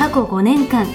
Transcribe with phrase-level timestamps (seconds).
[0.00, 0.86] 過去5年間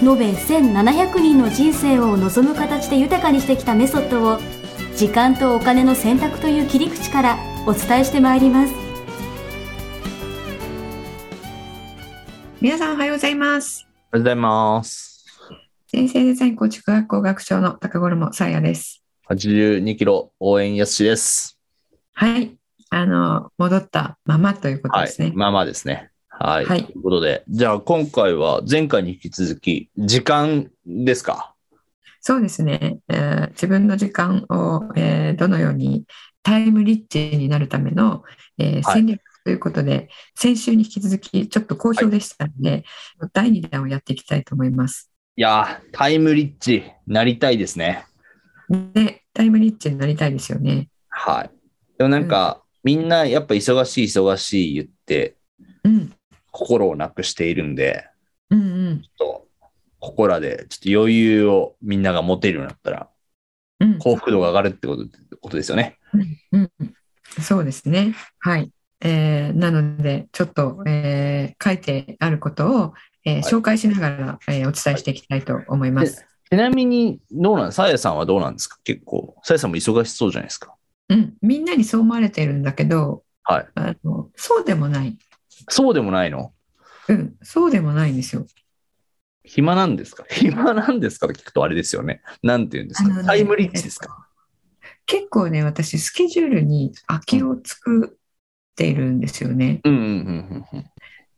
[0.00, 4.38] 延べ1700人の人生を望む形で豊かにしてきたメソッドを
[4.94, 8.74] 時間とお金の選択という切り口からお伝えしてまいります
[12.60, 13.88] 皆さんおはようございます。
[13.88, 15.26] おはようございます。
[15.88, 19.02] 人生デザイン構築学校学長の高頃さやです。
[19.30, 21.58] 82キロ応援やすしです。
[22.14, 22.56] はい。
[22.90, 25.32] あの、戻ったままということはいですね。。
[25.34, 26.10] まあまあですね。
[26.38, 26.64] はい。
[26.66, 31.54] はいということで、じゃあ今回は前回に引き続き、時間ですか？
[32.20, 36.04] そうですね、えー自分の時間を、えーどのように
[36.42, 38.22] タイムリッチになるための、
[38.58, 42.84] えーはい戦略ということで、先週に引き続きちょっと好評でしたので、
[43.32, 45.10] 第2弾をやっていきたいと思います。
[45.36, 48.04] いやー、タイムリッチ、なりたいですね。
[48.68, 50.88] で、タイムリッチになりたいですよね。
[51.08, 51.50] はい。
[51.96, 55.36] でもなんか、みんなやっぱ忙しい忙しい言って、
[55.84, 56.12] うん。
[56.50, 58.06] 心をなくしているんで、
[58.50, 59.02] うんうん。
[59.02, 59.48] ちょっと、
[60.00, 63.08] ここらでちょっと余裕をみんなが持てるようになったら、
[63.80, 63.98] うん。
[63.98, 65.06] 幸福度が上がるってこと
[65.40, 65.98] ことですよね。
[66.52, 66.70] うん、
[67.40, 68.14] そうですね。
[68.38, 68.72] はい。
[69.00, 76.24] えーなので、ちょっと、えー書いてあることを、えーはい紹介しながら、えーお伝えしていきたいと思います。
[76.50, 78.78] ちなみに、どうなんさやさんはどうなんですか？
[78.82, 79.36] 結構。
[79.42, 80.74] さやさんも忙しそうじゃないですか。
[81.10, 83.66] うん、みんなにそう思われているんだけど、はい。
[83.74, 85.16] あのそうでもない。
[85.68, 86.52] そうでもないの？
[87.08, 88.46] うん、そうでもないんですよ。
[89.44, 90.24] 暇なんですか？
[90.30, 92.22] 暇なんですかと聞くとあれですよね。
[92.42, 94.26] なんて言うんですあのねかタイムリッチですか？
[95.06, 98.18] 結構ね、私、スケジュールに空きを作っ
[98.76, 99.80] ているんですよね。
[99.84, 100.84] うんうんうんうん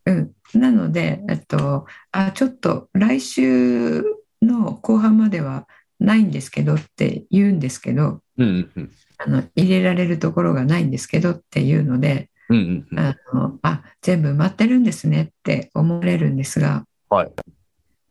[0.06, 0.34] うん。
[0.52, 4.02] うん、なので、えっと、あ、ちょっと来週
[4.42, 5.68] の後半までは
[6.00, 8.90] ないんですけどって言うんですけど、うんうんうん。
[9.18, 12.98] あの入れられるところがないんですけどっていうので、うんうんうん。
[12.98, 17.32] あのあ全部埋まってるんですねって思われるんですが、はい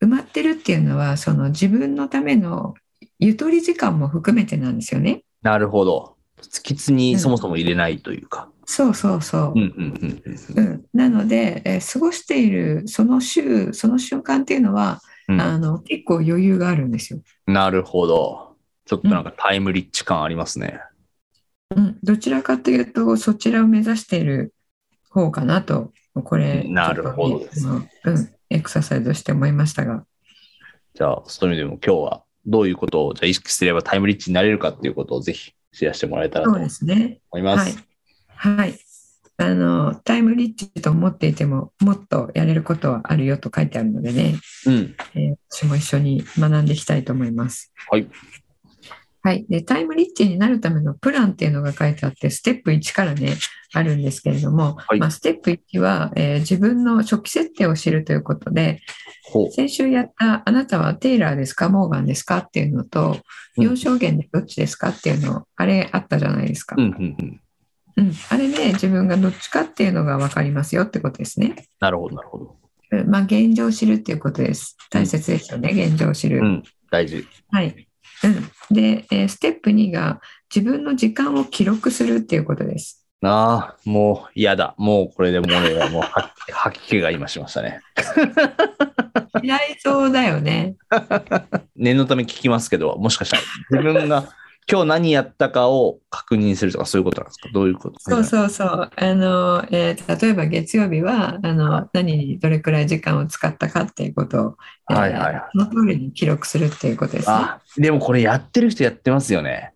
[0.01, 2.73] 埋まってるっていうのはその自分のための
[3.19, 5.23] ゆとり時間も含めてなんですよね。
[5.41, 6.15] なるほど。
[6.63, 8.49] きつにそもそも入れないというか。
[8.65, 9.93] そうそうそううん。
[10.55, 17.19] うなので、えー過ごしているその週その瞬間っていうのは、うんあの結構余裕があるんですよ。
[17.47, 17.53] うん。
[17.53, 18.55] なるほど。
[18.85, 20.79] ちょっとなんかタイムリッチ感ありますね。
[21.75, 24.53] うん、どちらかというとそちらを目指している
[25.09, 25.91] 方かなと
[26.23, 30.05] これなるほどですねうん、エクササイズをして思いましたが。
[30.95, 37.19] じゃあ、そういう意味でも今日はどういうことをじゃあ意識すればタイムリッチになれるかっていうことをぜひシェアしてもらえたらと思そうですね。
[37.37, 37.77] います。
[38.27, 38.57] はい。
[38.57, 38.79] はい。
[39.37, 44.35] あの、タイムリッチと思っていても、もっとやれることはあるよと書いてあるのでね、
[44.65, 44.95] うん。
[45.15, 47.73] えー私も一緒に学んでいきたいと思います。
[47.89, 48.07] はい。
[49.21, 49.45] はい。
[49.49, 53.35] で、タイムリッチになるためのプランっていうのが書いてあって、ステップ1からね、
[53.73, 58.81] あるんですけれども、はいまあ、ステップ1は、えー自分の初期設定を知るということで。
[59.51, 63.19] 先週やったあなたはテイラーですかモーガンですかっていうのと、うん
[63.59, 66.75] 4証言でどっちですかっていうの、あれあったじゃないですか。
[66.77, 67.41] うんうんうん。
[67.97, 71.67] うん、あれで自分がどっちかっていうのが分かりますよってことですね。
[71.81, 72.55] なるほど、なるほど。
[72.91, 74.77] うんまあ、現状を知るっていうことです。
[74.89, 76.39] 大切ですよね、現状を知る。
[76.39, 76.63] うん。
[76.89, 77.27] 大事。
[77.51, 77.88] はい。
[78.23, 80.21] うん、で、えーステップ2が
[80.53, 83.05] 自分の時間を記録するっていうことです。
[83.21, 84.75] ああ、もう嫌だ。
[84.77, 87.81] もうこれでもうね、もう吐き 吐き気が今しましたね。
[89.43, 90.75] 嫌いそうだよね。
[91.75, 94.29] 念のため聞きますけど、もしかしたら自分が
[94.71, 97.49] 今日何やったかを確認するとかそういうことなんですか？
[97.51, 97.99] どういうこと？
[97.99, 98.91] そうそうそう。
[98.95, 104.57] あの、えー例えば月曜日はあの何にどれくらい時間を使ったかっていうことを、
[104.91, 107.35] えーはいはいはいその通りに記録するっていうことですね。
[107.35, 109.73] あ、でもこれやってる人やってますよね。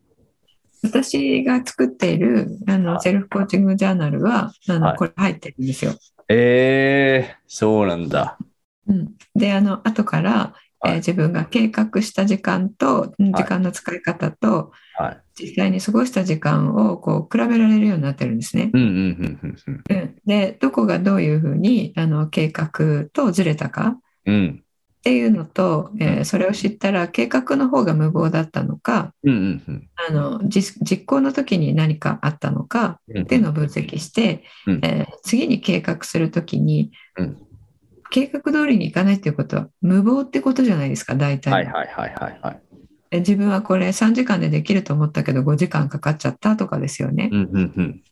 [0.84, 5.94] 私が作っているあのセルフコーチングジャーナルはあの、はいこれ入ってるんですよ。
[6.28, 8.38] ええそうなんだ。
[8.88, 10.54] うん、であの後から、
[10.86, 15.20] えーはい自分が計画した時間とうん時間の使い方と、はい。
[15.36, 18.70] 実際に過ごした時間をこう比べられるようになってるんですね。
[18.74, 19.84] うんうんうんうんうん。
[19.90, 24.60] うん、でどこがどういうふうにあの計画とずれたかうん。
[24.62, 33.24] っていうのと、えーそれを知ったら計画の方が無謀だったのかうんうんうんあの実実行の時に何かあったのかうん。
[33.24, 37.38] っていうのを分析して、うんえー次に計画する時にうん
[38.14, 41.58] 計画通りにいかないっていうことは無謀ってことじゃないですか、大体は。
[41.58, 42.62] はいはいはいはいはい。
[43.10, 47.30] え自分はこれ3時間でできると思ったけど5時間かかっちゃったとかですよね。
[47.32, 48.04] うんうんうん。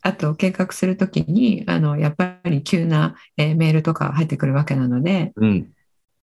[0.00, 5.68] あと計画するときにあのやっぱり急な、えーメールとか入ってくるわけなのでうん。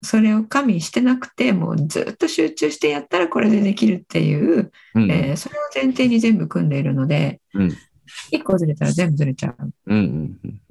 [0.02, 5.10] それを加味してなくてもうずっと集中してやったらこれでできるっていう、うん。
[5.12, 7.76] えーそれを前提に全部組んでいるので、うん
[8.32, 9.70] 1個ずれたら全部ずれちゃうっ。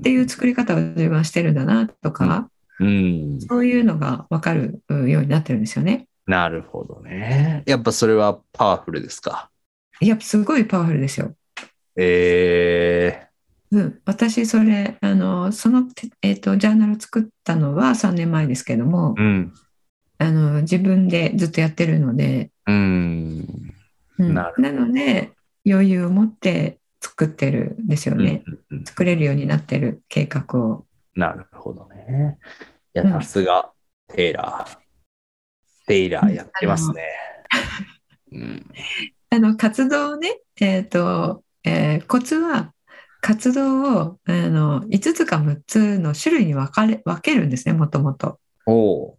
[0.04, 2.50] ていう作り方を自分はしてるんだなとか、
[2.80, 3.40] うん。
[3.42, 6.08] そういうのが分かるうようになってるんですよね。
[6.26, 7.64] なるほどね。
[7.66, 9.50] やっぱそれはパワフルですか？
[10.02, 11.34] いやすごいパワフルですよ。
[11.96, 13.28] え
[13.72, 19.54] うん、私それあのその、てえー、とジャーナルを作ったのは3年前ですけどもー、うん。
[20.18, 23.74] あの自分でずっとやってるので、うん。
[24.18, 25.32] うんなるなので
[25.66, 30.86] 余裕を持って作ってるんですよね、うんうん作れるようになってる計画を。
[31.16, 32.38] なるほどね。
[32.96, 33.72] いや、うんさすが、
[34.08, 34.78] テイラー。
[35.88, 37.04] テイラーやってますね。
[38.34, 38.66] うん。
[39.30, 42.74] あの活動をね、えーとえーコツは
[43.22, 48.40] 活動をあの5つか6つの種類に分かれ分けるんですねもともと。
[48.66, 49.18] おお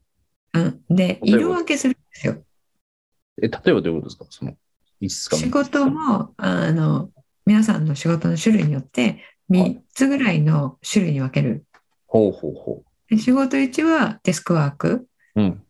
[0.54, 2.34] うん、で色分けするんですよ。
[2.34, 3.46] ー。
[3.46, 4.26] え、例えばどういうことですか？
[4.30, 4.56] その、
[5.00, 7.10] いつか仕事もあの
[7.46, 11.64] 皆さんの仕事の種類によって3つぐらいの種類に分ける。
[12.06, 15.40] ほうほうほで仕事1はデスクワーク、う。
[15.40, 15.62] うん。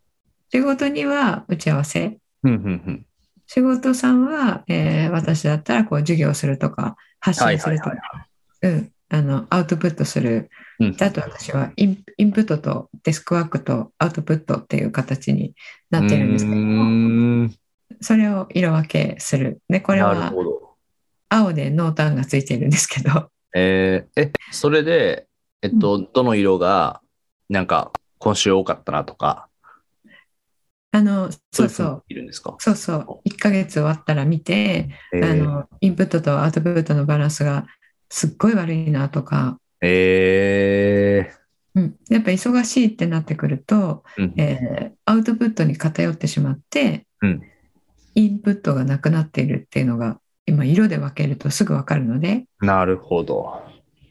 [0.50, 3.06] 仕事2は打ち合わせ、うん、うん、うん。
[3.46, 10.50] 仕事3は、えー私だったらこう授業するとか発信するとか、はいうん、あのアウトプットする。
[10.80, 15.54] うんであと私はインインプットとデスクワークとアウトプットっていう形に
[15.90, 16.56] なってるんですけど
[18.00, 19.60] それを色分けする。
[19.68, 20.65] で、これなるはほど。
[21.28, 25.26] 青で濃淡がついているんですけど、えーえ、それで、
[25.62, 27.00] えっと、どの色が、
[27.48, 29.48] なんか、今週多かったなとか、
[30.92, 32.56] あの、そうそう、いるんですか？
[32.58, 35.30] そうそう、1ヶ月終わったら見て、えー。
[35.30, 37.66] あの、インプットとアウトプットのバランスが
[38.08, 41.30] すっごい悪いなとか、え
[41.74, 44.40] うん、やっぱ忙しいってなってくると、ーうん。
[44.40, 47.42] えーアウトプットに偏ってしまって、うん。
[48.16, 53.62] インプットがなくなっているっていうのが、今、色で分けるとすぐ分かるので、なるほど。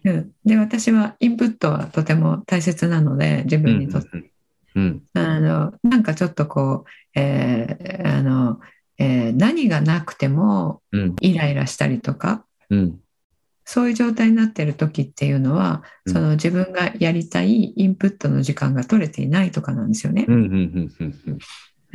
[0.04, 4.32] うん、で、私はインプットはとても大切なので、自分にとって
[4.76, 5.04] うん。
[5.14, 6.86] あの、なんかちょっとこ
[7.16, 8.60] う、えーあの、
[8.98, 11.16] えー何がなくてもうん。
[11.22, 13.00] イライラしたりとか、うん。
[13.66, 20.32] そういう状態になってる時っていうのは、うんその自分がやりたいインプットの時間が取れていないとかなんですよねう。
[20.32, 20.36] ん。
[20.36, 20.44] うん。
[20.44, 20.92] うん。
[21.00, 21.38] うん。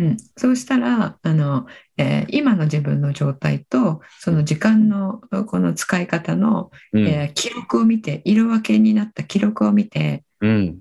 [0.00, 1.66] うん、そうしたらあの、
[1.98, 7.06] えー今の自分の状態とその時間のこの使い方の、うん。
[7.06, 10.78] えー記録を見て色分けになった記録を見てうん。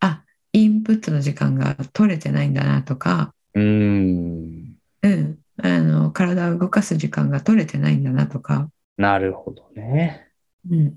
[0.00, 0.22] あ
[0.52, 4.76] インプットの時間が取れてないんだなとか、うん。
[5.02, 10.28] うん、あの体を動かす時間が取れてないんだなとか、なるほどね。
[10.70, 10.94] うん、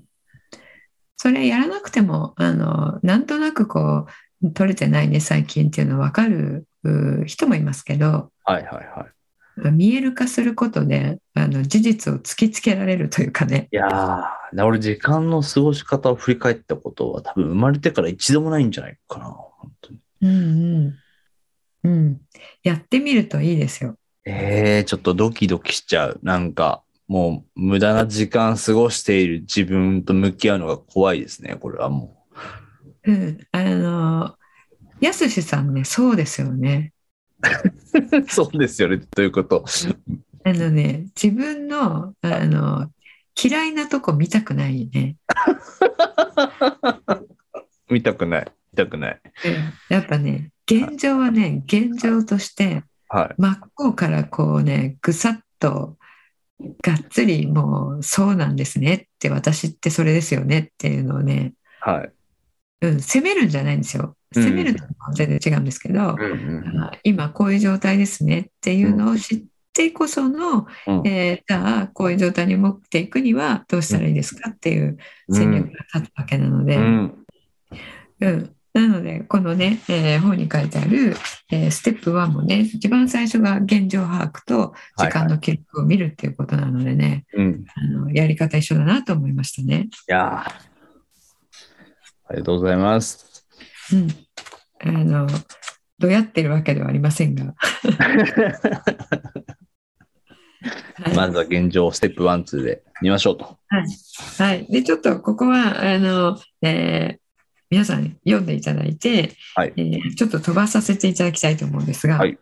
[1.16, 4.06] それやらなくてもあのなんとなくこ
[4.42, 6.75] う取れてないね最近っていうの分かるう
[7.26, 9.72] 人もいますけどはいはいはい。
[9.72, 19.26] 見える化することであの事実を突きつけられるというかねいやー、俺時間の過ごし方を振り返ったことは多分生まれてから一度もないんじゃないかな。
[19.26, 19.98] 本当に。
[20.22, 20.94] うんうん
[21.84, 22.20] うん
[22.62, 23.96] やってみるといいですよ。
[24.24, 26.20] えー、ちょっとドキドキしちゃう。
[26.22, 31.56] なんか、もう無駄な時間過ごしている自分と向き合うのが怖いですね。
[31.60, 32.26] これはも
[33.04, 34.34] うん、あの
[35.00, 36.92] やすしさんねそうですよね。
[37.42, 37.46] う。
[38.28, 38.98] そうですよね。
[38.98, 39.64] ということ？
[40.44, 42.90] あのね自分のあの
[43.42, 45.16] 嫌いなとこ見たくないね。
[47.90, 48.52] 見たくない。
[48.72, 49.20] 見たくない。
[49.88, 53.34] やっぱね現状はね現状としてはい。
[53.38, 55.96] 真っ向からこうねぐさっと
[56.82, 62.12] がっつりもうそうなんですねって私ってそれですよねっていうのをね、はい。
[62.82, 69.42] うん、責めるんじゃないんですよ責めるとは全然違うんですけど、うん今こういう状態ですねっていうのを知っ
[69.72, 71.06] てこその、うん。
[71.06, 74.96] えーじゃあこういう状態に持っていくにはどうしたらいいですかっていう
[75.30, 77.26] 戦略が立つわけなので、うん。
[78.20, 81.14] うん、なので、このね、えー本に書いてある、
[81.52, 87.50] えーステップ1もね、一番最初が現状把握と時間の記録を見るっていうことなのでね、うん。
[87.50, 89.88] いあのやり方一緒だなと思いましたね。
[90.08, 90.76] やー。
[92.28, 93.35] ありがとうございます。
[93.92, 94.08] うん。
[94.80, 95.26] あの、
[95.98, 97.54] どうやってるわけではありませんが。
[100.94, 103.58] はいまずは現状、ステップ1、2で見ましょうと。
[103.68, 103.86] はい。
[104.38, 104.66] はい。
[104.66, 107.26] で、ちょっとここは、あの、えー
[107.68, 112.38] 皆さん読んでいただいて、はいえーちょっと飛ばさせていただきたいと思うんですが、はい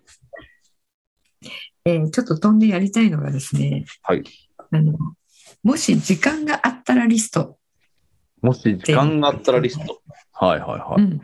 [1.87, 4.23] えーちょっと飛んでやりたいのがですね、はい。
[4.71, 4.93] あの
[5.63, 7.57] もし時間があったらリスト、
[8.43, 10.03] もし時間があったらリスト。
[10.33, 11.03] はいはいはい。
[11.03, 11.23] うん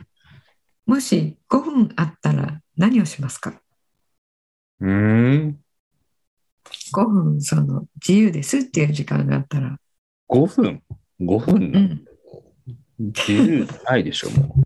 [0.91, 3.55] もし5分あったら何をしますか？
[4.81, 5.61] うーん。
[6.93, 9.77] 5分その自由ですっていう時間があったら、
[10.29, 10.83] 5分
[11.21, 11.87] ?5 分うなの？
[11.95, 12.05] ん、
[12.99, 14.57] 自由ないでしょ、も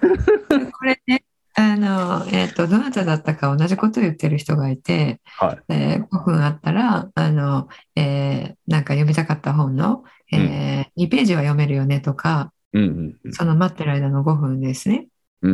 [0.72, 5.44] これねあの、えー、とどなただったか同じことを言ってる人がいて、う。
[5.44, 5.58] はい。
[5.68, 15.08] えー5分あったらあの、えーなんか読みたかった本の、え2ページは読めるよねとかうんうんその待ってる間の5分ですね、
[15.42, 15.52] うん。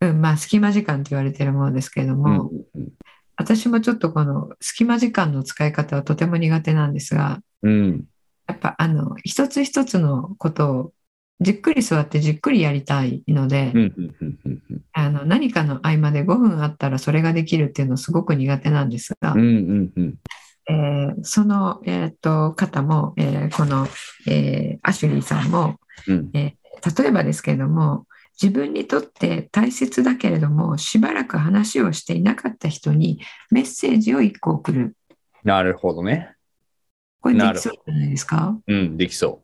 [0.00, 0.10] うん。
[0.10, 2.88] うんまあ、隙間時間と言われてるものですけれどうんも、うん
[3.38, 8.04] 私もちょっとこの隙間時間の使い方はとても苦手なんですがうん。
[8.46, 10.92] やっぱあの一つ一つのことを
[11.40, 13.72] じっくり座ってじっくりやりたいので、
[15.26, 19.34] 何かの合間で5分あったらそれができるっていうのすごく苦手なんですが。
[19.36, 23.86] えーその、えー、と方も、えーこの、
[24.26, 28.06] えーアシュリーさんも、うんえー例えばですけれども
[28.40, 34.96] 自分にとって大切だけれどもしばらく話をしていなかった人にメッセージを1個送る
[35.44, 36.34] なるほどね。
[37.20, 38.58] これできそうじゃないですか？
[38.66, 39.42] うん、できそ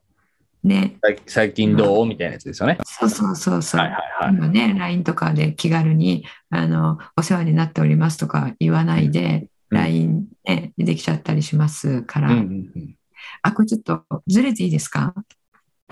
[0.64, 0.68] う。
[0.68, 2.06] ね最最近どう？
[2.06, 2.78] みたいなやつですよね。
[2.84, 4.34] そうそうそうそう、はいはいはい。
[4.34, 12.42] 今ね LINE とかで気軽にあの「お世話になっております」とか言わないで、うん LINE、ね、できちゃったりしますから、うんうん
[12.76, 12.94] うん。
[13.40, 15.14] あこれちょっとずれていいですか？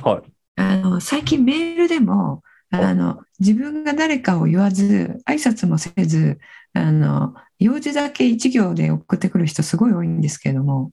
[0.02, 0.30] はい。
[0.57, 6.38] あの最近メールでもあの自分が誰かを言わず挨拶もせず
[6.72, 10.92] あの用事だけ一行で送ってくる人すごい多いんですけれども。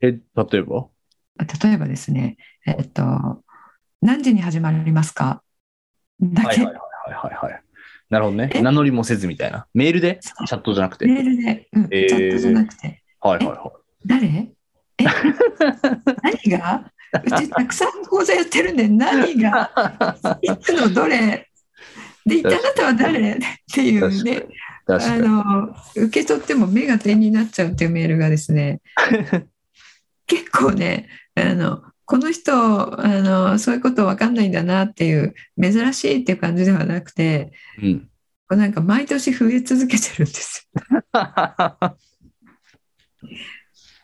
[0.00, 0.18] え、例
[0.58, 0.88] えば？
[1.64, 2.36] 例えばですね
[2.66, 3.42] えっと
[4.00, 5.42] 何時に始まりますか？
[6.20, 6.74] だけ、はいはい
[7.14, 7.62] はいはい。
[8.10, 8.50] なるほどね。
[8.52, 8.60] え？
[8.60, 9.66] 名乗りもせずみたいな。
[9.74, 10.18] メールで？
[10.20, 11.06] チャットじゃなくて。
[11.06, 12.08] メールで、うんえー。
[12.08, 13.02] チャットじゃなくて。
[13.20, 13.72] はいはいは
[14.04, 14.26] 誰？
[14.26, 15.04] え？
[16.22, 16.92] 何が？
[17.24, 19.70] うちたくさん講座やってるんで何が？
[20.42, 20.46] い。
[20.52, 21.48] いつのどれ？
[22.24, 23.32] で一体あなたは誰？
[23.32, 23.38] っ
[23.72, 24.46] ていうね
[24.86, 25.18] あ。
[25.18, 28.80] の受け取っても目が点になっちゃうっていうメールがですね
[30.26, 37.52] 結構ねあのこの人あのそういうこと分かんないんだなっていう珍しいっていう感じではなくて
[37.82, 38.08] うん。
[38.56, 40.82] なんか毎年増え続けてるんですよ。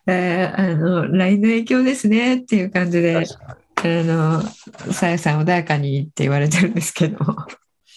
[0.09, 3.25] えーあの LINE の影響ですねっていう感じであ
[3.85, 4.43] の
[4.93, 7.19] さやさん穏やかにって言われてるんですけど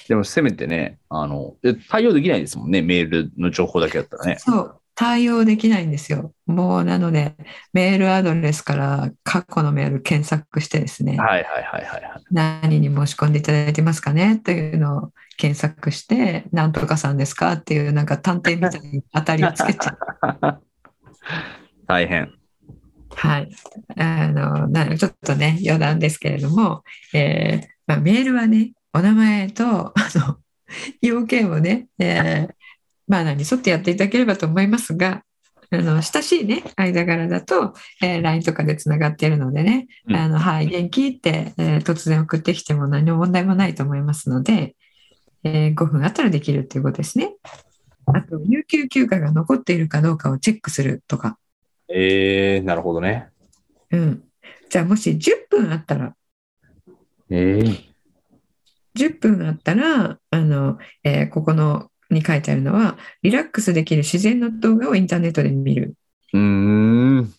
[0.08, 4.38] でもせめてね、あの、え対応できないですもんね、メールの情報だけだったらね。
[4.39, 6.34] そう対応できないんですよ。
[6.46, 7.34] もうなので
[7.72, 12.24] メールアドレスから過去のメール検索してですね、はいはいはいはいはい。
[12.30, 20.62] 何に申し込んでいただいてますかねというのを検索して、なんとかさんですかっていうなんか探偵みたいに当たりをつけちゃう。
[21.91, 22.31] 大変。
[23.10, 23.50] はい。
[23.98, 26.83] あの、なちょっとね、余談ですけれども、
[27.13, 30.38] えーまあ、メールはね、お名前と、あの、
[31.01, 32.53] 要件をね、えー
[33.10, 35.24] まあ、何、沿ってやっていただければと思いますが、
[35.69, 44.77] あの、親しいね、間柄だと、えー LINE とかでつながっているのでね、うんあの、はい、元気って、えー突然送ってきても何の問題もないと思いますので、
[45.43, 47.36] えー5分あったらできるっていうことですね。
[48.05, 51.38] あと、有給休暇が残っているかどうかをチェックするとか、
[51.93, 53.29] えー、なるほどね。
[53.91, 54.24] うん。
[54.69, 56.15] じゃあ、もし10分あったら、
[57.29, 57.91] えー、
[58.95, 65.95] 10分あったら、あの、えーここのに書いてあるのは、リラックスできる自然の動画をインターネットで見る。
[66.33, 67.33] うーん。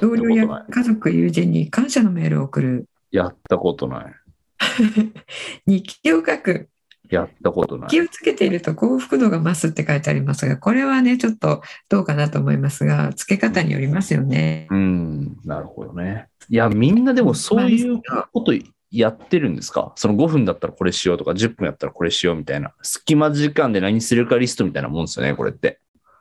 [0.00, 0.66] 同僚や。
[0.70, 2.88] 家族、友人に感謝のメールを送る。
[3.10, 4.14] やったことない。
[5.66, 6.68] 日記を書く。
[7.10, 7.88] やったことない。
[7.88, 14.66] 気をつけていると幸福度が増すって書いてありますが、これはね、ちょっとどうかなと思いますが、つけ方によりますよね。
[14.70, 16.28] うん、なるほどね。
[16.48, 18.00] いや、みんなでもそういう
[18.32, 18.52] こと
[18.90, 19.92] やってるんですか？
[19.96, 22.72] その5分だったらこれしようとか、10分やったらこれしようみたいな。
[22.82, 25.80] 隙間時間で何するかリストみたいなもんですよね、これって。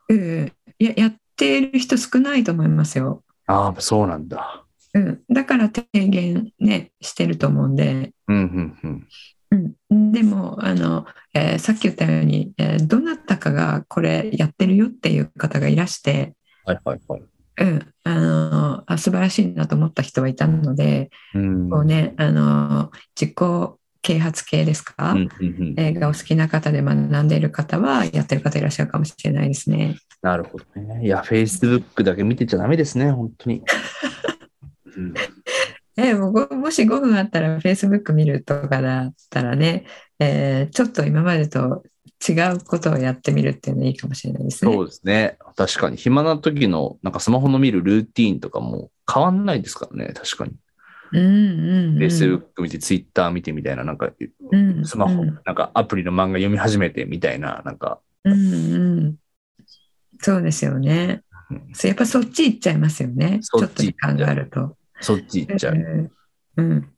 [0.09, 3.23] うん、いややっている人少ないと思いますよ。
[3.45, 4.63] ああ、そうなんだ。
[4.93, 9.07] うん、だから提言ね、してると思うんで、うん、うん、うん。
[9.51, 16.35] うん、でもあの、えーさっき言ったように、えーどなたかがこれやってるよっていう方がいらして、
[16.65, 17.21] はい、はい、はい。
[17.59, 21.69] うん、あのあ素晴らしいなと思った人はいたので、うん。
[21.69, 23.37] こうね、あの自己
[24.03, 25.75] 啓発系ですか、うん、うん、うん。
[25.77, 29.97] えーがお好きな方で学んでいる方はやってる方いらっしゃるかもしれないですね。
[30.21, 31.05] なるほどね。
[31.05, 33.63] いや、Facebook だけ見てちゃダメですね、本当に。
[34.97, 35.13] うん、
[35.97, 39.85] えももし5分あったら Facebook 見るとかだったらね、
[40.19, 41.83] えーちょっと今までと
[42.27, 44.73] 違うことをやってみるっていうのいいかもしれないですね。
[44.73, 45.37] そうですね。
[45.55, 45.97] 確かに。
[45.97, 50.13] 暇な時の、なんかスマホの見るルーティーンとかも変わんないですからね。
[50.13, 50.53] 確かに。
[51.13, 54.09] うんうんうん、Facebook 見て、Twitter 見てみたいな、なんか、
[54.51, 58.35] うんスマホ、うんなんかアプリの漫画読み始めてみたいな、なんか、うんう
[59.09, 59.15] ん、
[60.19, 61.69] そうですよねうん。
[61.73, 63.39] そうやっぱそっち行っちゃいますよね。
[63.41, 64.75] ちそょっと時間があると。
[65.01, 65.75] そっち行っちゃう。
[65.75, 66.11] うん
[66.57, 66.89] うん、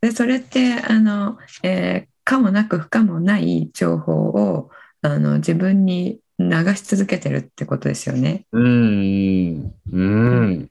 [0.00, 8.44] でそれってあの、えー可もなく不可もない情報をあの自分に流し続けてるってことですよね。
[8.52, 9.74] うーん。
[9.90, 10.70] うーん。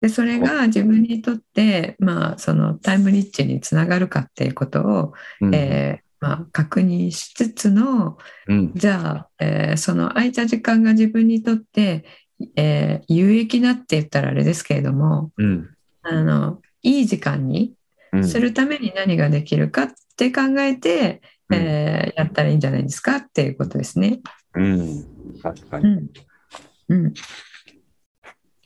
[0.00, 8.72] でそれが自分にとって、まあ、そのタイムリッチにつながるかっていうことを、うんえーまあ、確認しつつのうん。
[8.74, 12.04] じゃあ、えーその空いた時間が自分にとって、
[12.56, 15.68] えー有益なって言ったらあれですけれどもうん。
[16.02, 17.74] あのいい時間に
[18.12, 21.20] うんするために何ができるかって考えて、
[21.52, 24.20] えーやったらいいんじゃないですかっていうことですね。
[24.54, 25.04] うん。
[25.42, 25.86] 確かに。
[25.86, 26.10] うん
[26.90, 27.14] うん、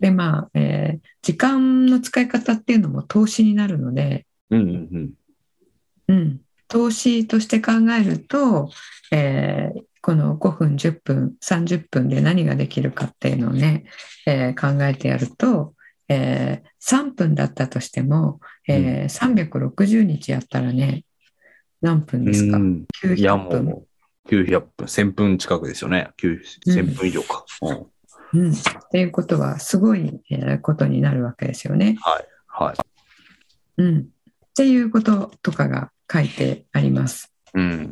[0.00, 5.12] でまあ、えー時間の使い方っていうのも投資になるので、うんうん
[6.08, 8.70] うん、投資として考えると、
[9.12, 13.84] えーこの5分10分30分で何ができるかっていうのをね、
[14.26, 15.74] えー考えてやると、
[16.08, 21.04] えー3分だったとしても、えー360日やったらね
[21.80, 22.86] 何分ですか、うん。
[23.16, 23.84] いや、900分も
[24.26, 26.10] う、900分、1000分近くですよね。
[26.20, 27.44] 9 1000分以上か。
[27.62, 27.86] うん
[28.34, 28.54] うん、っ
[28.90, 31.96] ていうことはすごい、えーことになるわけですよね。
[32.46, 32.76] はい。
[33.78, 34.02] うん、っ
[34.56, 37.32] ていうこととかが書いてあります。
[37.54, 37.90] うん。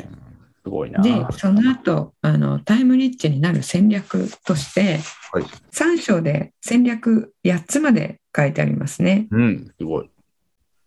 [0.62, 1.02] すごいな。
[1.02, 4.98] でその後あのタイムリッチになる戦略として、
[5.32, 9.28] はい3章で戦略8つまで書いてありますね。
[9.30, 9.72] うん。
[9.78, 10.10] すごい。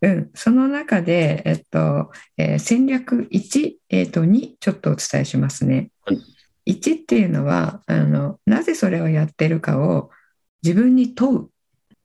[0.01, 5.90] うん、その中で、えっとえー戦略1、えっと2ちょっとお伝えしますね。
[6.05, 6.20] はい
[6.66, 10.12] 1っていうのはあのなぜそれをやってるかを
[10.64, 11.50] 自分に問う。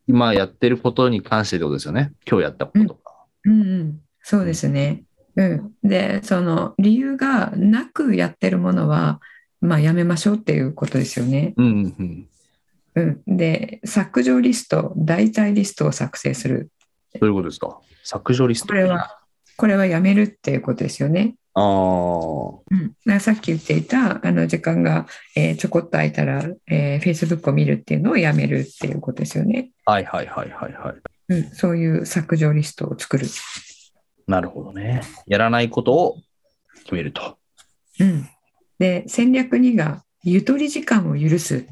[0.06, 2.12] 今やってることに関してってことですよね。
[2.28, 3.26] 今日やったこととか。
[3.44, 5.04] うんうん、そうですね。
[5.38, 9.20] うん、でその理由がなくやってるものは、
[9.60, 11.54] まあ、やめましょうっていうことですよね。
[11.56, 12.28] うんうん
[12.96, 13.22] うん。
[13.26, 16.70] うん、で削除リスト代替リストを作成する
[17.20, 17.78] どういうことですか？
[18.02, 18.66] 削除リスト。
[18.66, 19.20] これは
[19.56, 21.36] これはやめるっていうことですよね。
[21.54, 21.64] ああ。
[23.06, 29.70] うん、さっき言っていたあの時間が、えーちょこっと空いたら、えー、Facebook を見るっていうのをやめるっていうことですよね。
[29.84, 30.96] はいはいはいはいはい。
[31.28, 33.26] うん、そういう削除リストを作る。
[34.28, 35.00] なるほどね。
[35.26, 36.18] やらないことを
[36.84, 37.38] 決めると。
[37.98, 38.28] うん、
[38.78, 41.66] で戦略2がゆとり時間を許す。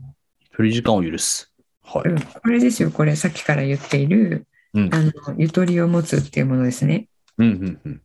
[0.56, 1.52] 距離時間を許す。
[1.82, 2.08] はい。
[2.08, 7.08] うん、これですよ、これさっきから言っている、うんあのゆとりを持つっていうものですね。
[7.38, 8.02] うんうんうん。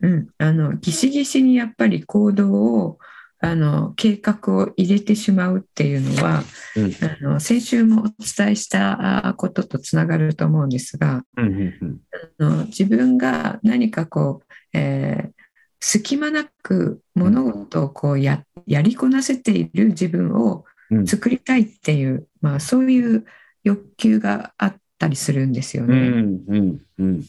[0.00, 2.98] うん、あのギシギシにやっぱり行動を
[3.38, 6.42] あの計画を入れてしまうっていうのは、
[6.74, 12.00] うんあの先週もお伝えしたあこととつながると思うんですがうんうんうん。
[12.38, 15.46] あの自分が何かこう、えー
[15.78, 23.24] 隙間なく物事をこうややりこなせている自分をうん作りたいっていう、まあ、そういう
[23.62, 25.96] 欲求があったりするんですよね。
[25.96, 27.24] うんうんうん。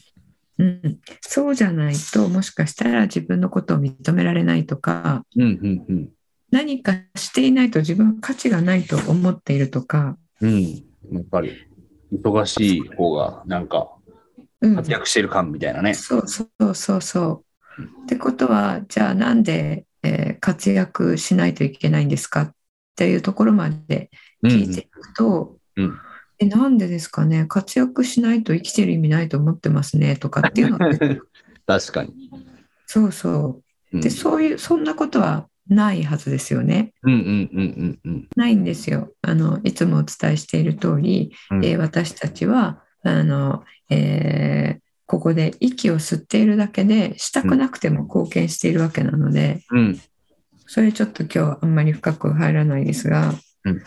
[0.58, 6.08] うん、そうじゃないともしかしたら自分のことを認められないとかうんうんうん。
[6.50, 10.62] 何かしていないと自分は価値がないと思っているとか、うん。
[10.62, 11.52] やっぱり、
[12.12, 13.88] 忙しい方が、なんか、
[14.60, 15.94] うん、活躍してる感みたいなね。
[15.94, 17.44] そうそうそうそう。
[18.04, 22.52] ってことはじゃあなんで、えー活躍しないといけないんですかっ
[22.96, 24.10] ていうところまで
[24.42, 25.98] うん聞いていくと、うん
[26.40, 27.46] えなんでですかね？
[27.46, 31.20] 活躍しないと生きてる意味ないと思ってますねとかっていうのって
[31.66, 32.12] 確かに。
[32.86, 36.92] そうそううんでそういうそんなことはないはずですよね。
[37.02, 39.12] うんうんうんうんうんないんですよ。
[39.22, 41.64] あのいつもお伝えしている通り、うん。
[41.64, 50.00] えー私たちはあの、えーここで息を吸っているだけでしたくなくても貢献しているわけなので、うん
[50.66, 53.32] それちょっと今日はあんまり深く入らないですが、
[53.64, 53.82] うん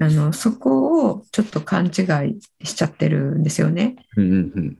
[0.00, 1.88] あのそこをちょっと勘違
[2.28, 3.96] いしちゃってるんですよね。
[4.16, 4.78] うんうんうん。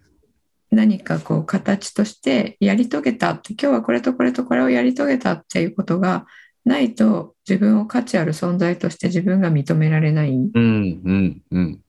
[0.70, 6.26] 何かこう形としてやり遂げたって今日はこれとこれとこれをやり遂げたっていうことが
[6.64, 11.80] ないと自分を価値ある存在として自分が認められないっうんうんうん。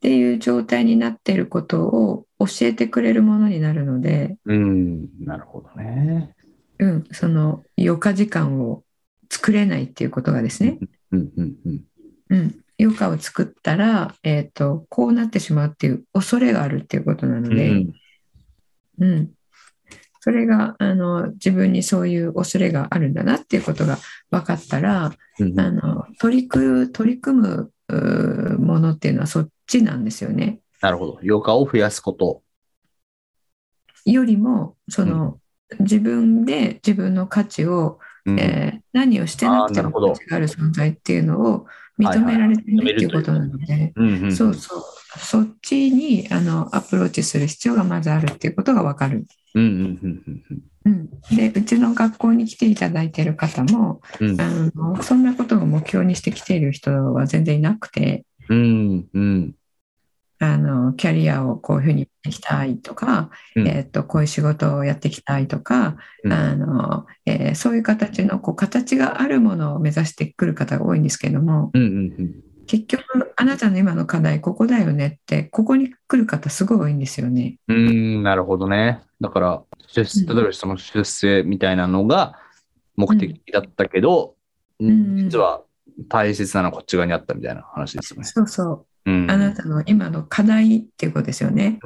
[0.00, 5.08] ていう状態になっていることを教えてくれるものになるので、うん。
[5.20, 6.34] なるほどね。
[6.78, 8.82] うん、その余暇時間を
[9.30, 10.78] 作れないっていうことがですね、
[11.12, 11.84] うんうんうん。
[12.30, 17.92] うん、余暇を作ったら、えー、とこうなってしまうっていう恐れがあるっていうことなので、うん
[19.00, 19.30] うん、
[20.20, 23.98] それがあの自分にそういう恐れがあるんだなっていうことが
[24.30, 27.72] 分かったらうんあの取り組む取り組む
[28.58, 30.60] ものっていうのはそっちなんですよね。
[30.80, 31.18] なるほど。
[31.22, 32.42] 8日を増やすこと。
[34.06, 35.38] よりもその、
[35.78, 38.40] 自分で自分の価値を、うん。
[38.40, 41.66] えー何をしてなくても価値がある存在っていうのを
[42.00, 43.92] 認められてるっていうことなので、
[44.30, 44.82] そうそう。
[45.18, 49.26] そっちにあのアプローチする必要がまずあるっていうことが分かる。
[51.36, 54.30] でうちの学校に来ていただいている方もうん。
[54.30, 58.24] うんあのそんなことを目標にしてきている人は全然いなくて。
[58.48, 59.54] うんうん
[60.42, 71.86] あのキャリアをこういうふうにやっていきたいとか、うんえー、とこういう仕事をやっていきたいとか、うんあのえーそういう形のこう形があるものを目指してくる方が多いんですけどもうんう
[72.22, 77.58] ん結局あなたの今の課題ここだよねってここに来る方すごい多いんですよね。
[77.66, 79.00] うんうんなるほどね。
[79.20, 79.62] だから、
[79.96, 82.38] 例えばその出世みたいなのが
[82.96, 84.36] 目的だったけど、
[84.80, 85.62] ん実は
[86.08, 88.24] 大切なのはこっち側にあったみたいな話ですよね。
[88.24, 89.30] そうそううん。
[89.30, 91.78] あなたの今の課題っていうことですよね。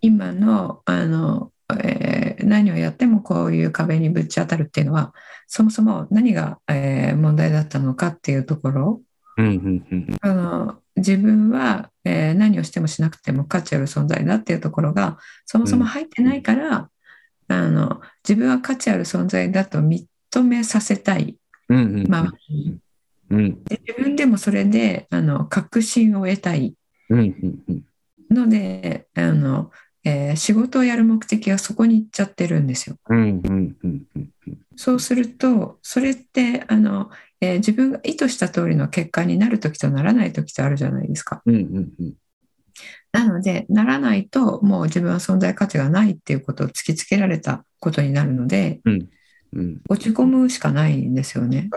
[0.00, 5.12] 今のあの、えー何をやってもこういう壁にぶち当たるっていうのは
[5.48, 9.00] そもそも何が、えー問題だったのかっていうところ。
[10.20, 16.88] あの自分は、えー何をしてもしなくても価値ある存在だっていうところがそもそも入ってないから、
[17.48, 20.06] あの自分は価値ある存在だと認
[20.42, 21.36] めさせたい。
[21.68, 22.78] 周りに
[23.30, 26.74] うんで自分でもそれであの確信を得たい
[27.10, 27.84] うんうんうん
[28.30, 29.70] のであの、
[30.04, 32.96] えー仕事をやる目的がそこに行っちゃってるんですよ。
[33.08, 37.10] うんうんうんうんうんそうするとそれってあの、
[37.40, 41.42] えー自分が意図した通りの結果になる時とならない時とあるじゃないですか。
[41.46, 42.14] うんうんうん
[43.12, 49.08] なのでならないともう自分は存在価値がないっていうことを突きつけられたことになるのでうん
[49.88, 51.70] 落ち込むしかないんですよね。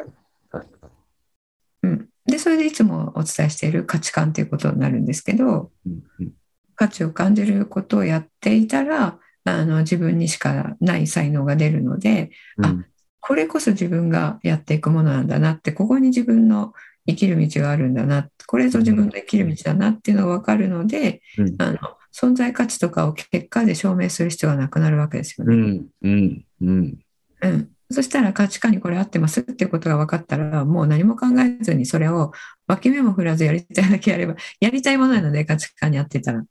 [1.83, 6.31] うん、でそれでいつもお伝えしている価値観っていうことになるんですけどにうん。
[6.75, 12.65] 価値を感じることをやっていたらあの自分にしかない才能が出るのでうん。
[12.65, 12.85] あ
[13.21, 16.73] これこそ自分がやっていくものなんだなってここに自分の
[17.05, 21.55] 生きる道があるんだなこれぞ自分の生きる道だなっていうのが分かるのでうん。
[21.59, 21.77] あの
[22.11, 25.55] 存在価値とかを結果で証明する必要がなくなるわけですよね。
[25.55, 26.99] うんうんうん。
[27.41, 32.31] うん、そしたら価値観にこれ合ってますっていうことが分かったらもう何も考えずにそれを
[32.67, 36.43] 脇目も振らずやりたいだけやれば やりたいものなので価値観に合ってたら。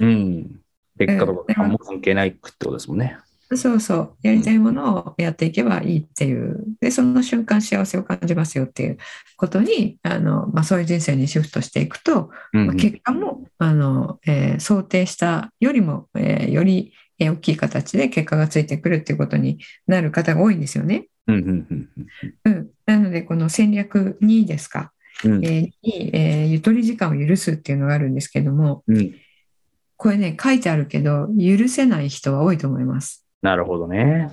[0.00, 0.60] うん。
[0.98, 3.18] 結果とかも関係ないってことですもんね。
[3.56, 4.14] そうそう。
[4.22, 6.64] やりたいものをやっていけばいいっていう。
[6.80, 8.98] でその瞬間幸せを感じますよっていう
[9.36, 12.66] ことにあの、まあ、そういう人生にシフトしていくと、うん。
[12.66, 21.06] まあ、結果もあの、えー想定したよりも、えーよりえー大きい形で結果がついてくるっていうことになる方が多いんですよね。
[21.26, 21.66] うん
[22.86, 24.92] なのでこの戦略2ですか、
[25.24, 29.14] うんえーに、えーゆとり時間を許すっていうのがあるんですけどもうん
[29.96, 33.26] これね書いてあるけど許せない人は多いと思います。
[33.42, 34.30] なるほどね。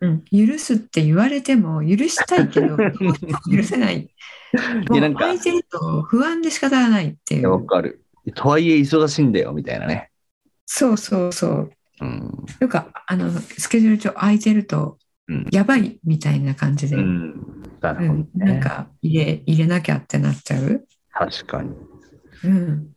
[0.00, 2.76] うん、許すって言われても許したいけど
[3.50, 4.10] 許せない。
[4.88, 7.66] もう空いてると不安で仕方がないっていいや、わう。
[7.66, 8.04] かる。
[8.34, 10.10] とはいえ忙しいんだよ、みたいなね。
[10.66, 11.72] そうそうそう。
[12.00, 12.44] うん。
[12.58, 15.46] というかあのスケジュール帳空いてるとうん。
[15.50, 17.62] やばいみたいな感じで、ううんん。
[17.80, 18.28] なるほどね。
[18.34, 20.86] なんか入れ入れなきゃってなっちゃう。
[21.12, 21.70] 確かに。
[22.44, 22.92] うん、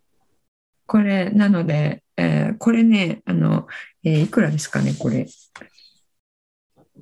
[0.85, 3.67] これなので、えーこれねあの、
[4.03, 5.27] えーいくらですかねこれ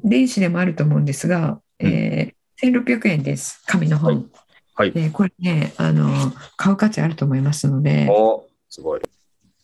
[0.04, 4.30] 電子でもあると思うんですが、えー1600円です紙の本、
[4.76, 4.92] はい。
[4.92, 9.02] でこれねあの買う価値あると思いますので、おすごい。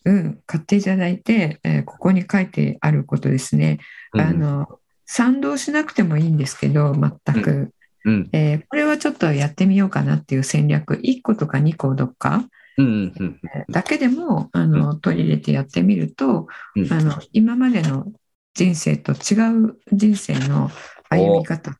[0.06, 3.80] うん、買っていただいて、えーここに書いてあることですね、
[4.14, 4.68] うんあの
[5.06, 7.74] 賛同しなくてもいいんですけど全く、
[8.06, 8.30] うん。
[8.32, 12.46] えーこれはちょっとやってみようかなっていう戦略1個とか2個どっか？
[12.78, 12.86] うん。
[12.86, 13.14] うん。
[13.20, 13.40] うん。
[13.70, 18.08] だけでもあの取り入れてやってみると、うんあの今までの
[18.54, 19.36] 人生と違
[19.66, 20.72] う人生の
[21.10, 21.80] 歩み方って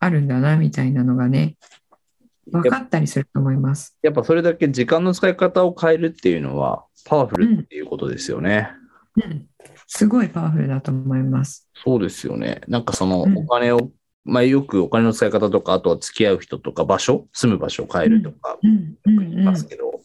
[0.00, 1.56] あるんだなみたいなのがね
[2.50, 3.96] 分かったりすると思います。
[4.02, 8.70] やっぱそれだけ時間の使い方を変えるっていうのはパワフルっていうことですよね。
[9.16, 9.46] うん、
[9.86, 11.68] すごいパワフルだと思います。
[11.74, 12.60] そうですよね。
[12.68, 13.90] なんかそのうんお金を、
[14.24, 20.00] まあよくお金の使い方とか、あとは付き合う人とか場所、住む場所を変えるとかうんうん言いますけど、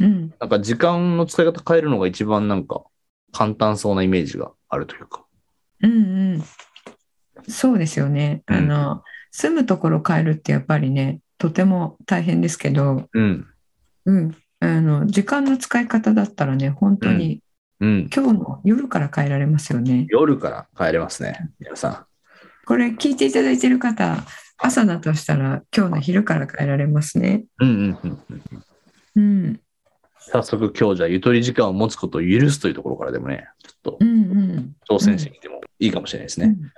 [0.00, 2.84] うんなんか時間の使い方変えるのが一番なんか
[3.32, 5.24] 簡単そうなイメージがあるというか。
[5.82, 6.44] うんうん、
[7.48, 8.42] そうですよね。
[8.48, 9.02] うんあの
[9.36, 13.46] 住むところ変えるってやっぱりねとても大変ですけどうん。
[14.06, 17.40] うん、あの時間の使い方だったらね、本当に
[17.80, 18.10] うん。
[18.14, 20.06] 今日の夜から変えられますよね。
[20.08, 21.50] 夜から帰れますね。
[21.58, 22.06] 皆さ
[22.64, 24.16] これ聞いていただいている方、
[24.58, 27.44] 朝だとしたら今日の昼から変えられますね。
[27.64, 27.64] ん。
[27.64, 28.42] うんうんうん
[29.16, 29.22] うん。
[29.46, 29.60] うん、
[30.18, 34.76] 早速今日じゃあゆとり時間を持つことを許すというところからでもね、ちょっとうん、うん。
[34.88, 36.46] 挑戦してみてもいいかもしれないですね。
[36.46, 36.72] うん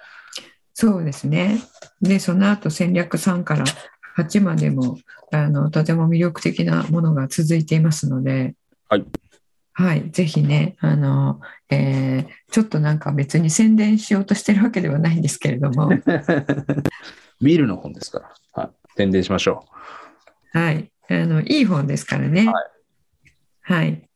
[0.79, 1.59] そうですね。
[2.03, 3.65] で、その後戦略3から
[4.19, 4.99] 8までも
[5.33, 8.55] あのとても魅力的なものが続いていますので、
[8.89, 9.05] はい。
[9.79, 15.91] はい、ぜひね、あの、えーちょっとなんか別に宣伝しようとしてるわけではないんですけれども、
[17.43, 18.21] ビールの本ですか
[18.55, 19.67] ら、はい、宣伝しましょ
[20.53, 22.47] はい、あの、いい本ですからね。
[22.47, 22.55] は
[23.61, 24.09] はい。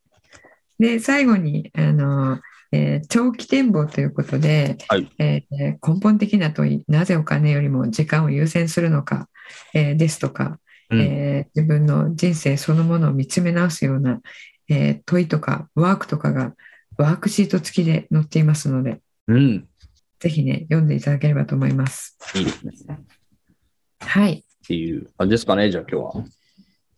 [0.78, 2.40] で、最後に、あの、
[2.72, 5.12] えー長期展望ということで、はい。
[5.18, 9.28] えー根本的な問い、なぜお金よりも時間を優先するのか、
[9.74, 10.58] えーですとか、
[10.90, 10.94] う。
[10.96, 11.00] うん。
[11.00, 14.20] えー自分の人生そのものを見つめ直すような、
[14.68, 16.54] えー問いとかワークとかが
[16.96, 19.66] ワークシート付きで載っていますので、うん。
[20.18, 22.18] ぜひね、読んでいただければと思います。
[22.34, 22.98] いいですね。
[23.00, 23.04] っ
[24.00, 24.44] はい。
[24.66, 26.24] ていう感じですかね、じゃあ今日は。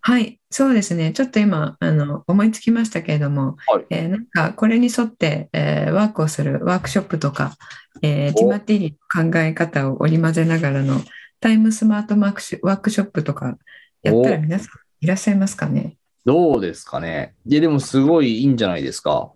[0.05, 1.12] はい、そうですね。
[1.12, 7.57] ちょっと今、あの、思いつきましたけれども、はいえーなんか、これに沿って、えーワークをするワークショップとか、
[8.02, 11.00] えーおティマティリの考え方を織り交ぜながらの
[11.38, 13.57] タイムスマートマークショワークショップとか
[14.02, 14.68] やったらお皆さん
[15.00, 15.96] いらっしゃいますかね？
[16.24, 17.34] どうですかね？
[17.46, 19.32] いや、でもすごいいいんじゃないですか。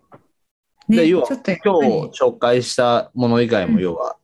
[0.87, 4.17] ね、で要は今日紹介したもの以外も、要は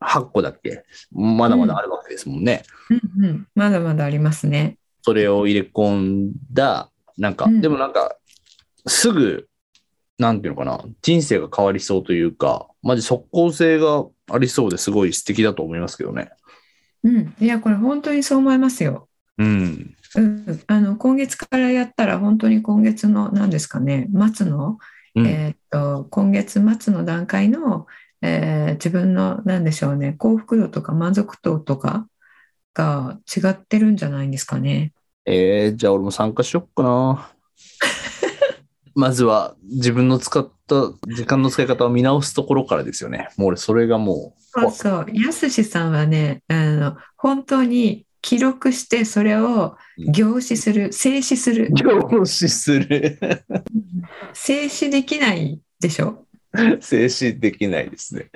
[0.00, 0.84] 8個だっけ？
[1.12, 2.64] まだまだあるわけですもんね。
[2.88, 4.76] うんうん、まだまだありますね。
[5.02, 8.16] それを入れ込んだ、なんか、うんでもなんか、
[8.86, 9.48] すぐ、
[10.18, 16.30] なんていうのかな、人生が変わりそうというか、マジ即効性がありそうですごい素敵だと思いますけどね。
[17.02, 19.08] うん、いや、これ本当にそう思いますよ。
[19.40, 19.96] うん。
[20.16, 24.78] うん、あの今月からやったら本当に今月の何ですかね末の、
[25.14, 27.86] うんえーっと今月末の段階の、
[28.22, 32.06] えー自分の何でしょうね幸福度とか満足度とか
[32.74, 34.92] が違ってるんじゃないんですかね。
[35.26, 37.30] えー、じゃあ俺も参加しよっかな。
[38.94, 43.28] まずは自分の使った時間の使い方を見直すところからですよね。
[43.36, 49.76] もう俺それがもう、そうそうやすしさんはねあの本当に記録してそれを
[50.12, 53.18] 凝視する静止する凝視する。
[54.32, 56.26] 静止できないでしょ？
[56.80, 58.30] 静止できないですね。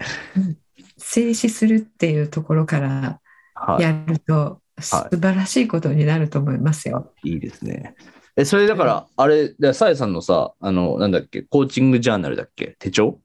[0.96, 3.20] 静止するっていうところから
[3.54, 7.12] はやると素晴らしいことになると思いますよ。
[7.22, 7.32] い。
[7.32, 7.94] いいですね。
[8.36, 12.74] え、それだから、あれ、ださえさんのさ、あの、なんだっけ、コーチングジャーナルだっけ？
[12.80, 13.20] 手帳？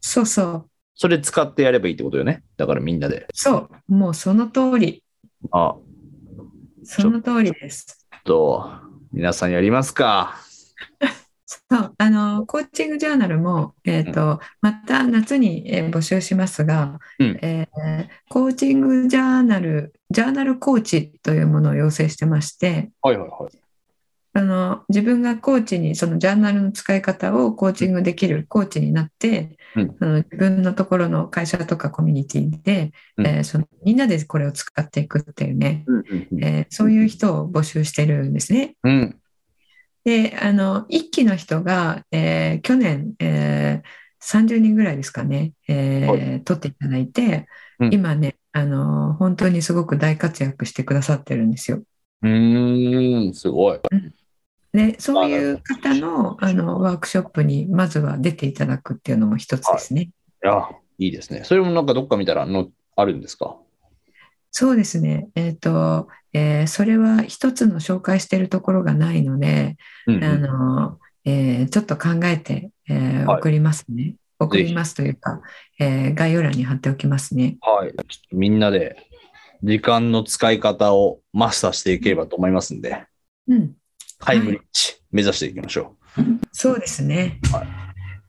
[0.00, 0.70] そうそう。
[0.96, 2.42] それ使ってやればいいってことよね？
[2.56, 3.28] だからみんなで。
[3.32, 3.94] そう。
[3.94, 5.03] もうその通り。
[5.52, 5.76] あ、
[6.82, 8.06] その通りです。
[8.24, 8.70] と、
[9.12, 10.36] 皆さんやりますか？
[11.46, 11.94] そう。
[11.98, 23.63] あの、コーチングジャーナルも、えっ、と、また夏に、えー募集しますが、うんえーコーチングジャーナル、ジャーナルコーチというものを要請してまして、はいはいはい。
[24.36, 38.74] あの自分がコーチにそのジャーナルの使い方をコーチングできるコーチになって、うんあの自分のところの会社とかコミュニティで、うんえーそのみんなでこれを使っていくっていうね、うんうんうんえーそういう人を募集してるんですね。
[38.82, 39.20] うん。
[40.04, 47.46] であの一期の人が、えー去年、えー30人ぐらいですかね、え取っていただいて、
[47.78, 51.82] うん今ねあの本当にすごく大活躍してくださってるんですよ。
[52.22, 53.78] うーん、すごい。
[54.74, 60.10] でそういう方のあのワークショップにまずは出ていただくっていうのも一つですね。
[60.42, 61.44] いや、いいですね。
[61.44, 63.56] それもなんかどっか見たらのあるんですか？
[64.50, 74.16] そうですね、えーとえーそれは一つの紹介しているところがないので、うんうんあのえーちょっと考えて、え送りますね。
[74.40, 75.40] 送ぜひりますというか、
[75.78, 77.58] えー概要欄に貼っておきますね。
[77.60, 77.90] はい。
[77.90, 78.96] ちょっとみんなで
[79.62, 83.06] 時間の使い方をマスターしていければと思いますんで、
[83.48, 83.72] うん、
[84.24, 85.96] タイムリッチ目指していきましょ
[86.52, 87.84] そうですね、はい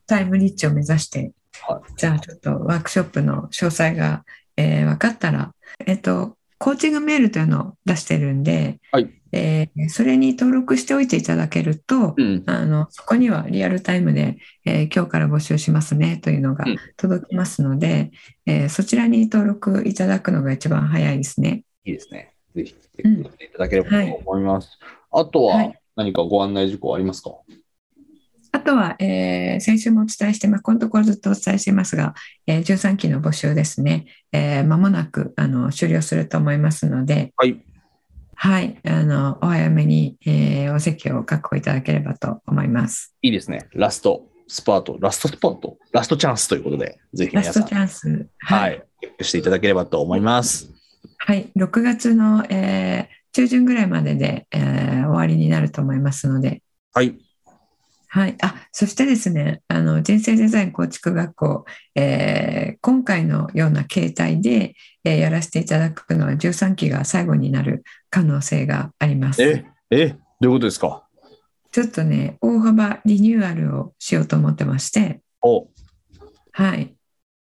[0.08, 1.32] タイムリッチを目指して、
[1.62, 4.24] はじゃあちょっとワークショップの詳細が、
[4.56, 5.52] えー分かったら、
[5.86, 12.14] えっと、コーチングメールというのを出してるんで、はいえーそれに登録しておいていただけると、う。
[12.18, 12.44] うん。
[12.46, 18.12] あのそこにはリアルタイムで、えー今日から募集しますねというのがうん届きますので、
[18.46, 21.64] えーそちらに登録いただくのが一番早いですね。
[21.84, 22.36] いいですね。
[22.56, 24.78] ぜひ、うんやっていただければと思います。
[25.12, 27.32] あとははい何かご案内事項ありますか、
[28.52, 32.14] あとは、えー先週もお伝えして、まあ、このところずっとお伝えしていますが、
[32.48, 37.62] えー13期の募集ですね、えー間もなくあの終了すると思いますので、はい。
[38.38, 43.16] はい、あの、お早めに、えーお席を確保いただければと思います。
[43.22, 43.68] いいですね。
[43.74, 48.28] ラストスパート、ラストスパート、ラストチャンスということで、ぜひ皆さんラストチ、ャンス。
[48.40, 50.70] はい、チェックしていただければと思います。
[51.18, 56.62] はい、6月の、えー中旬ぐらいまでで、えー終わりになると思いますので、
[56.94, 57.18] はい。
[58.08, 69.44] はい、あそしてですねあの人生デザイン構築学校、えー今回のような形態で、えーやらせていただくのは13期が最後になる可能性があります。
[69.44, 71.04] え、え、どういうことですか？
[71.74, 75.68] ちょっとね大幅リニューアルをしようと思ってまして、お、
[76.54, 76.96] はい、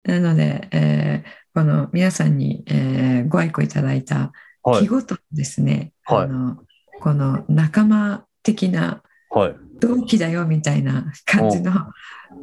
[0.04, 6.58] なので、えーこの皆さんに、えーご愛顧いただいたはい、日ごとにですね、はいあの
[7.00, 9.54] この仲間的なはい。
[9.80, 11.72] 同期だよみたいな感じの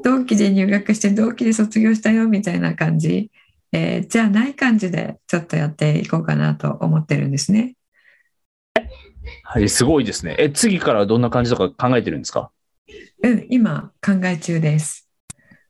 [0.03, 3.31] 同期で入学して同期で卒業したよみたいな感じ、
[3.71, 7.75] えーじゃあない感じでちょっとやっていこうかなと思ってるんですね。
[9.43, 10.35] はい、すごいですね。
[10.39, 12.51] え、次からどんな感じとか考えてるんですか？
[13.23, 15.07] うん、今考え中です。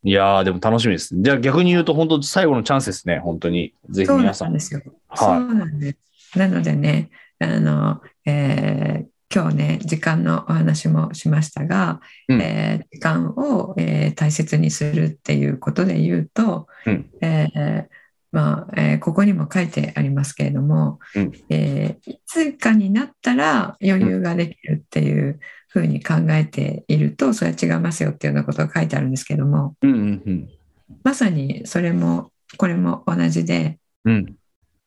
[0.04, 1.14] いやー、でも楽しみです。
[1.14, 3.20] じゃあ逆に言うと、本当最後のチャンスですね。
[3.20, 3.74] 本当に。
[3.90, 4.52] ぜひそうな皆さん。
[4.52, 4.82] んですよ。
[5.14, 5.98] そはうなんです。
[6.36, 17.86] なのでね、あの、えー今日ね、時間のお話もしましたが、うんえー時間を、えー大切にするっていうことで言うと、うんえー
[18.32, 29.88] まあえーここにも書いてありますけれども、うんえーいつかになったら余裕ができるっていうふうに考えていると、それは違いますよっていうようなことが書いてあるんですけども、い。
[29.88, 30.50] うんうんうん。
[31.04, 34.36] まさにそれもこれも同じで、うん。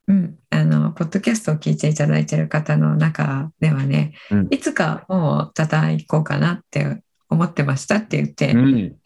[0.09, 4.49] うん、あのポッドキャストを聞いていただいている方の中ではね、うん。
[4.51, 8.97] いつかもう叩こうかなって思ってましたって言って、うん。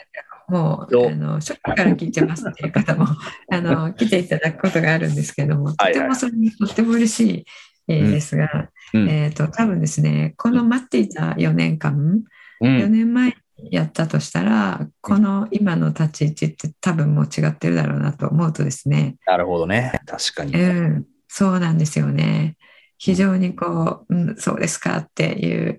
[0.48, 1.06] もよう。
[1.08, 3.06] あの初期から聞いてますっていう方も
[3.50, 5.92] あの来ていただくことがあるんですけれども、とはい。
[5.92, 7.44] てもそれにとっても嬉しい、
[7.88, 9.08] えですが、うん。
[9.08, 12.22] えー、と多分ですねこの待っていた4年間、
[12.62, 12.92] 4うん。
[12.92, 20.00] 年前にやったとしたらこの今の立ち位置って多分もう違ってるだろうなと思うとですね、なるほどね。
[20.06, 20.54] 確かに。
[20.54, 22.56] うん、そうなんですよね。
[22.98, 25.78] 非常にこう、うん、そうですかっていう、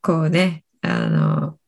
[0.00, 1.58] こうね、あの、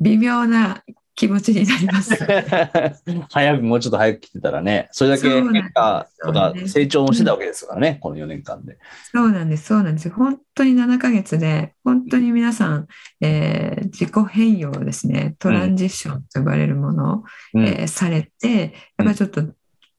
[0.00, 0.82] 微妙な
[1.18, 2.14] 気持ちになります。
[3.32, 8.78] 早く、もうちょっと早く来てたらね、それだけ変化とか成長もしてたわけですからね、この4年間で。
[9.12, 10.10] そうなんです、そうなんです。
[10.10, 12.86] 本当に7ヶ月で、本当に皆さん、
[13.20, 17.66] えー自己変容ですね、トランジッションと呼ばれるものを、うん。
[17.66, 19.42] えーされて、やっぱりちょっと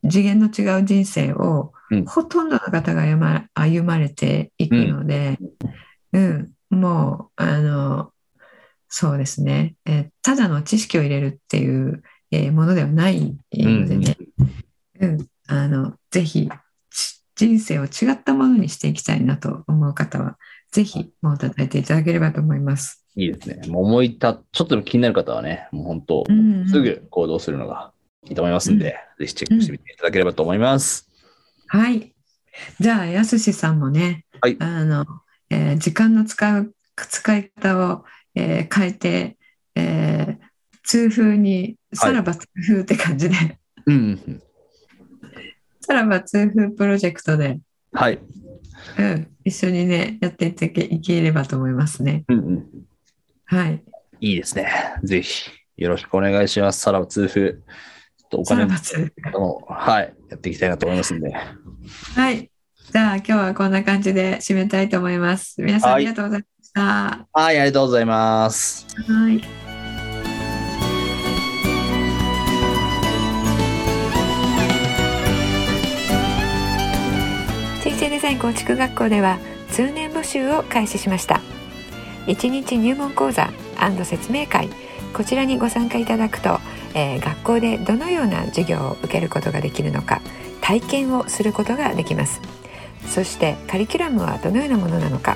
[0.10, 2.06] 次元の違う人生を、うん。
[2.06, 5.38] ほとんどの方が歩ま歩まれていくので、
[6.14, 8.14] うん、もう、あの、
[8.90, 14.18] そうですね、えーただの知識を入れるっていう、えーものではないのでね、
[15.00, 16.50] うん、あの、ぜひ、
[16.92, 20.38] ち人生を違ったものにしていきたいなと思う方は、
[20.72, 23.06] ぜひ、もう叩いていただければと思います。
[23.16, 23.68] いいですね。
[23.68, 27.92] もう思いた、ちょっと気になる方はね、もう本当、うんうんすぐ行動するのが
[28.28, 31.10] いいと思いますんで、ぜひチェックしてみていただければと思います。
[31.68, 32.14] はい。
[32.80, 35.06] じゃあ、やすしさんもね、はいあの、
[35.50, 39.38] えー時間の使う、使い方を、えー変えて、
[39.76, 40.50] えー
[40.84, 43.36] 痛風に、さらば痛風って感じで、
[43.86, 44.44] うんうんうん。
[45.82, 47.60] さらば痛風プロジェクトで、
[47.92, 48.20] はい。
[48.98, 52.24] うん、一緒にね、やっていっていければと思いますね。
[52.28, 52.66] うんうん。
[53.46, 53.84] はい。
[54.20, 54.72] いいですね。
[55.04, 56.82] ぜひ、よろしくお願いします。
[56.82, 57.58] さらば痛風。
[58.34, 58.66] お金。
[59.34, 61.32] も、はい、やっていきたいなと思いますんで。
[61.32, 62.52] はい。
[62.92, 65.62] じゃあ、今日はこんな感じで締めたいと思います。
[65.62, 67.28] 皆さんあはいりがとうございました。
[67.34, 68.86] はい、ありがとうございます。
[69.08, 69.42] はい。
[77.82, 79.40] 人生デザイン構築学校では
[79.72, 81.42] 通年募集を開始しました
[82.28, 83.50] 1日入門講座
[84.04, 84.70] 説明会
[85.14, 86.60] こちらにご参加いただくと、
[86.94, 90.22] えー学校でどのような授業を受けることができるのか
[90.62, 92.42] 体験をすることができます
[93.08, 95.36] そしてカリキュラムはどのようなものなのか、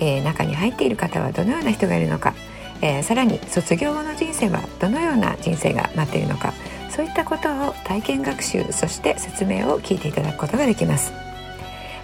[0.00, 2.34] えー中に入っている方はどのような人がいるのか、
[2.82, 6.52] えーさらに卒業後の人生はどのような人生が待っているのか
[6.90, 11.12] そういったことを体験学習そして説明を聞いていただくことができます。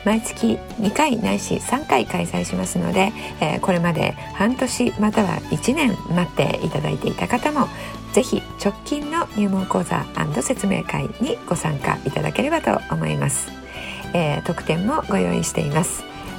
[0.05, 7.69] 毎月2回ないし3回開催しますので、えーこれまで半年または1年待っていただいていた方も
[8.15, 10.05] ぜひ直近の入門講座
[10.43, 13.51] 説明会にご参加いただければと思います、
[14.15, 16.03] えー特典もご用意しています、